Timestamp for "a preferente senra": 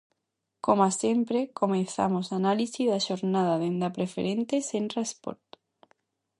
3.89-5.01